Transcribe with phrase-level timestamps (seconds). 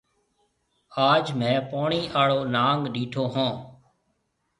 [1.09, 3.51] آج ميه پوڻِي آݪو ناگ ڏيٺو هون۔